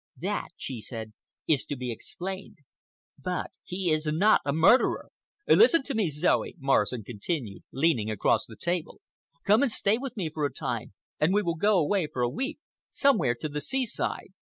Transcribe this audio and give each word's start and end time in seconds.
"That," 0.19 0.47
she 0.57 0.81
said, 0.81 1.13
"is 1.47 1.63
to 1.65 1.75
be 1.75 1.91
explained. 1.91 2.57
But 3.19 3.51
he 3.63 3.91
is 3.91 4.07
not 4.07 4.41
a 4.43 4.51
murderer." 4.51 5.11
"Listen 5.47 5.83
to 5.83 5.93
me, 5.93 6.09
Zoe," 6.09 6.55
Morrison 6.57 7.03
continued, 7.03 7.61
leaning 7.71 8.09
across 8.09 8.47
the 8.47 8.55
table. 8.59 8.99
"Come 9.43 9.61
and 9.61 9.71
stay 9.71 9.99
with 9.99 10.17
me 10.17 10.31
for 10.31 10.43
a 10.43 10.51
time 10.51 10.93
and 11.19 11.35
we 11.35 11.43
will 11.43 11.53
go 11.53 11.77
away 11.77 12.07
for 12.11 12.23
a 12.23 12.29
week—somewhere 12.29 13.35
to 13.35 13.47
the 13.49 13.61
seaside. 13.61 14.33